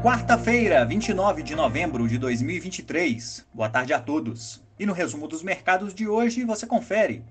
Quarta-feira, 0.00 0.84
29 0.84 1.42
de 1.42 1.56
novembro 1.56 2.06
de 2.06 2.18
2023. 2.18 3.44
Boa 3.52 3.68
tarde 3.68 3.92
a 3.92 3.98
todos. 3.98 4.62
E 4.78 4.86
no 4.86 4.92
resumo 4.92 5.26
dos 5.26 5.42
mercados 5.42 5.92
de 5.92 6.06
hoje 6.06 6.44
você 6.44 6.68
confere. 6.68 7.24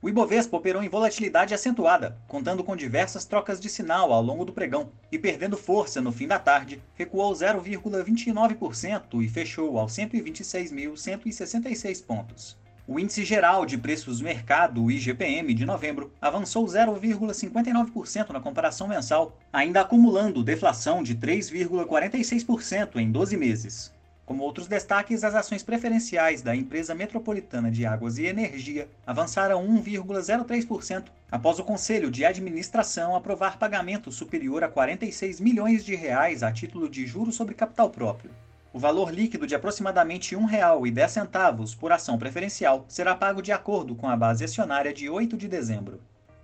O 0.00 0.08
Ibovespa 0.08 0.56
operou 0.56 0.82
em 0.82 0.88
volatilidade 0.88 1.52
acentuada, 1.52 2.16
contando 2.26 2.64
com 2.64 2.74
diversas 2.74 3.26
trocas 3.26 3.60
de 3.60 3.68
sinal 3.68 4.10
ao 4.10 4.22
longo 4.22 4.46
do 4.46 4.54
pregão 4.54 4.90
e 5.12 5.18
perdendo 5.18 5.58
força 5.58 6.00
no 6.00 6.10
fim 6.10 6.26
da 6.26 6.38
tarde, 6.38 6.82
recuou 6.94 7.30
0,29% 7.34 9.22
e 9.22 9.28
fechou 9.28 9.78
aos 9.78 9.92
126.166 9.92 12.06
pontos. 12.06 12.56
O 12.86 13.00
índice 13.00 13.24
geral 13.24 13.64
de 13.64 13.78
preços 13.78 14.18
do 14.18 14.24
mercado, 14.24 14.84
o 14.84 14.90
IGPM, 14.90 15.54
de 15.54 15.64
novembro, 15.64 16.12
avançou 16.20 16.66
0,59% 16.66 18.28
na 18.28 18.40
comparação 18.40 18.86
mensal, 18.86 19.38
ainda 19.50 19.80
acumulando 19.80 20.44
deflação 20.44 21.02
de 21.02 21.14
3,46% 21.14 22.96
em 22.96 23.10
12 23.10 23.38
meses. 23.38 23.90
Como 24.26 24.42
outros 24.42 24.68
destaques, 24.68 25.24
as 25.24 25.34
ações 25.34 25.62
preferenciais 25.62 26.42
da 26.42 26.54
empresa 26.54 26.94
metropolitana 26.94 27.70
de 27.70 27.86
águas 27.86 28.18
e 28.18 28.26
energia 28.26 28.86
avançaram 29.06 29.66
1,03% 29.66 31.04
após 31.32 31.58
o 31.58 31.64
Conselho 31.64 32.10
de 32.10 32.22
Administração 32.22 33.16
aprovar 33.16 33.58
pagamento 33.58 34.12
superior 34.12 34.62
a 34.62 34.68
46 34.68 35.40
milhões 35.40 35.86
de 35.86 35.94
reais 35.94 36.42
a 36.42 36.52
título 36.52 36.86
de 36.90 37.06
juros 37.06 37.34
sobre 37.34 37.54
capital 37.54 37.88
próprio. 37.88 38.30
O 38.74 38.78
valor 38.80 39.14
líquido 39.14 39.46
de 39.46 39.54
aproximadamente 39.54 40.34
R$ 40.34 40.42
1,10 40.42 41.78
por 41.78 41.92
ação 41.92 42.18
preferencial 42.18 42.84
será 42.88 43.14
pago 43.14 43.40
de 43.40 43.52
acordo 43.52 43.94
com 43.94 44.08
a 44.08 44.16
base 44.16 44.42
acionária 44.42 44.92
de 44.92 45.08
8 45.08 45.36
de 45.36 45.46
dezembro. 45.46 46.00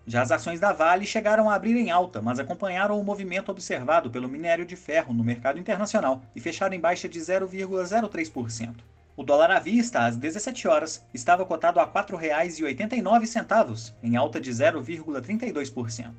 Já 0.07 0.23
as 0.23 0.31
ações 0.31 0.61
da 0.61 0.73
Vale 0.73 1.05
chegaram 1.05 1.51
a 1.51 1.57
abrir 1.57 1.75
em 1.75 1.91
alta, 1.91 2.23
mas 2.23 2.39
acompanharam 2.39 3.01
o 3.01 3.05
movimento 3.05 3.51
observado 3.51 4.13
pelo 4.13 4.29
minério 4.29 4.65
de 4.65 4.77
ferro 4.77 5.13
no 5.13 5.25
mercado 5.25 5.59
internacional 5.59 6.23
e 6.33 6.41
fecharam 6.41 6.73
em 6.73 6.79
baixa 6.79 7.09
de 7.09 7.19
0,03%. 7.19 8.77
O 9.17 9.25
dólar 9.25 9.51
à 9.51 9.59
vista, 9.59 10.07
às 10.07 10.17
17 10.17 10.69
horas, 10.69 11.05
estava 11.13 11.45
cotado 11.45 11.81
a 11.81 11.85
R$ 11.85 11.91
4,89, 11.91 13.93
em 14.05 14.15
alta 14.15 14.41
de 14.41 14.53
0,32%. 14.53 16.13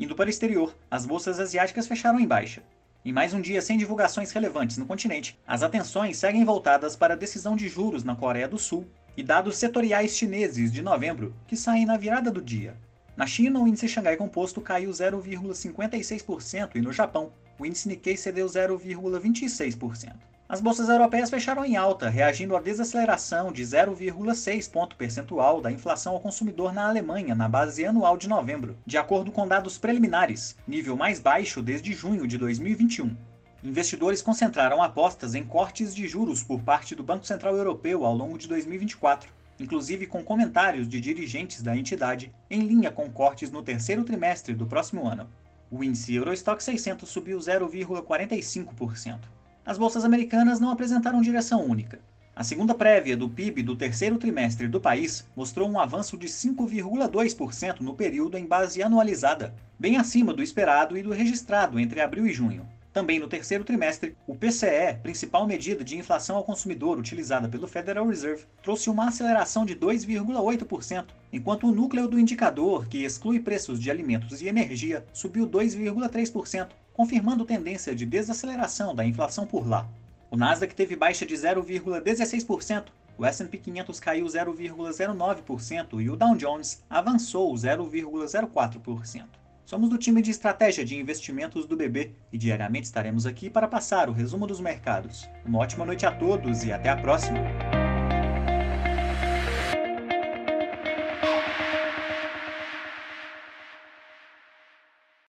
Indo 0.00 0.16
para 0.16 0.26
o 0.26 0.30
exterior, 0.30 0.74
as 0.90 1.06
bolsas 1.06 1.38
asiáticas 1.38 1.86
fecharam 1.86 2.18
em 2.18 2.26
baixa. 2.26 2.60
Em 3.06 3.12
mais 3.12 3.34
um 3.34 3.40
dia 3.42 3.60
sem 3.60 3.76
divulgações 3.76 4.30
relevantes 4.30 4.78
no 4.78 4.86
continente, 4.86 5.38
as 5.46 5.62
atenções 5.62 6.16
seguem 6.16 6.42
voltadas 6.42 6.96
para 6.96 7.12
a 7.12 7.16
decisão 7.16 7.54
de 7.54 7.68
juros 7.68 8.02
na 8.02 8.16
Coreia 8.16 8.48
do 8.48 8.56
Sul 8.56 8.86
e 9.14 9.22
dados 9.22 9.58
setoriais 9.58 10.16
chineses 10.16 10.72
de 10.72 10.80
novembro, 10.80 11.36
que 11.46 11.54
saem 11.54 11.84
na 11.84 11.98
virada 11.98 12.30
do 12.30 12.40
dia. 12.40 12.74
Na 13.14 13.26
China, 13.26 13.60
o 13.60 13.68
índice 13.68 13.88
Xangai 13.88 14.16
Composto 14.16 14.58
caiu 14.58 14.90
0,56% 14.90 16.70
e 16.76 16.80
no 16.80 16.94
Japão, 16.94 17.30
o 17.58 17.66
índice 17.66 17.88
Nikkei 17.88 18.16
cedeu 18.16 18.46
0,26%. 18.46 20.33
As 20.54 20.60
bolsas 20.60 20.88
europeias 20.88 21.30
fecharam 21.30 21.64
em 21.64 21.74
alta, 21.74 22.08
reagindo 22.08 22.56
à 22.56 22.60
desaceleração 22.60 23.50
de 23.50 23.60
0,6 23.60 24.70
ponto 24.70 24.94
percentual 24.94 25.60
da 25.60 25.72
inflação 25.72 26.12
ao 26.12 26.20
consumidor 26.20 26.72
na 26.72 26.88
Alemanha 26.88 27.34
na 27.34 27.48
base 27.48 27.84
anual 27.84 28.16
de 28.16 28.28
novembro, 28.28 28.76
de 28.86 28.96
acordo 28.96 29.32
com 29.32 29.48
dados 29.48 29.78
preliminares, 29.78 30.56
nível 30.64 30.96
mais 30.96 31.18
baixo 31.18 31.60
desde 31.60 31.92
junho 31.92 32.24
de 32.24 32.38
2021. 32.38 33.16
Investidores 33.64 34.22
concentraram 34.22 34.80
apostas 34.80 35.34
em 35.34 35.42
cortes 35.42 35.92
de 35.92 36.06
juros 36.06 36.44
por 36.44 36.60
parte 36.60 36.94
do 36.94 37.02
Banco 37.02 37.26
Central 37.26 37.56
Europeu 37.56 38.04
ao 38.04 38.14
longo 38.14 38.38
de 38.38 38.46
2024, 38.46 39.28
inclusive 39.58 40.06
com 40.06 40.22
comentários 40.22 40.88
de 40.88 41.00
dirigentes 41.00 41.62
da 41.62 41.76
entidade 41.76 42.32
em 42.48 42.60
linha 42.60 42.92
com 42.92 43.10
cortes 43.10 43.50
no 43.50 43.60
terceiro 43.60 44.04
trimestre 44.04 44.54
do 44.54 44.66
próximo 44.66 45.04
ano. 45.04 45.28
O 45.68 45.82
índice 45.82 46.14
Eurostock 46.14 46.62
600 46.62 47.08
subiu 47.08 47.40
0,45% 47.40 49.33
as 49.64 49.78
bolsas 49.78 50.04
americanas 50.04 50.60
não 50.60 50.70
apresentaram 50.70 51.22
direção 51.22 51.64
única. 51.64 51.98
A 52.36 52.42
segunda 52.42 52.74
prévia 52.74 53.16
do 53.16 53.28
PIB 53.28 53.62
do 53.62 53.76
terceiro 53.76 54.18
trimestre 54.18 54.66
do 54.66 54.80
país 54.80 55.24
mostrou 55.36 55.70
um 55.70 55.78
avanço 55.78 56.16
de 56.16 56.26
5,2% 56.26 57.80
no 57.80 57.94
período 57.94 58.36
em 58.36 58.44
base 58.44 58.82
anualizada, 58.82 59.54
bem 59.78 59.96
acima 59.96 60.34
do 60.34 60.42
esperado 60.42 60.98
e 60.98 61.02
do 61.02 61.12
registrado 61.12 61.78
entre 61.78 62.00
abril 62.00 62.26
e 62.26 62.32
junho. 62.32 62.68
Também 62.92 63.18
no 63.18 63.26
terceiro 63.26 63.64
trimestre, 63.64 64.16
o 64.26 64.36
PCE, 64.36 64.98
principal 65.02 65.46
medida 65.46 65.82
de 65.82 65.96
inflação 65.96 66.36
ao 66.36 66.44
consumidor 66.44 66.98
utilizada 66.98 67.48
pelo 67.48 67.66
Federal 67.66 68.06
Reserve, 68.06 68.44
trouxe 68.62 68.88
uma 68.88 69.08
aceleração 69.08 69.64
de 69.64 69.74
2,8%, 69.74 71.06
enquanto 71.32 71.66
o 71.66 71.74
núcleo 71.74 72.06
do 72.06 72.18
indicador, 72.20 72.86
que 72.86 73.04
exclui 73.04 73.40
preços 73.40 73.80
de 73.80 73.90
alimentos 73.90 74.42
e 74.42 74.46
energia, 74.46 75.04
subiu 75.12 75.44
2,3%, 75.44 76.68
confirmando 76.94 77.44
tendência 77.44 77.94
de 77.94 78.06
desaceleração 78.06 78.94
da 78.94 79.04
inflação 79.04 79.46
por 79.46 79.68
lá. 79.68 79.86
O 80.30 80.36
Nasdaq 80.36 80.74
teve 80.74 80.96
baixa 80.96 81.26
de 81.26 81.34
0,16%, 81.34 82.86
o 83.16 83.24
S&P 83.24 83.58
500 83.58 84.00
caiu 84.00 84.26
0,09% 84.26 86.00
e 86.00 86.10
o 86.10 86.16
Dow 86.16 86.34
Jones 86.34 86.82
avançou 86.88 87.52
0,04%. 87.54 89.24
Somos 89.64 89.88
do 89.88 89.96
time 89.96 90.20
de 90.20 90.30
estratégia 90.30 90.84
de 90.84 90.96
investimentos 90.96 91.66
do 91.66 91.76
BB 91.76 92.12
e 92.32 92.36
diariamente 92.36 92.86
estaremos 92.86 93.24
aqui 93.24 93.48
para 93.48 93.68
passar 93.68 94.08
o 94.08 94.12
resumo 94.12 94.46
dos 94.46 94.60
mercados. 94.60 95.28
Uma 95.44 95.60
ótima 95.60 95.86
noite 95.86 96.04
a 96.04 96.12
todos 96.12 96.64
e 96.64 96.72
até 96.72 96.90
a 96.90 96.96
próxima! 96.96 97.38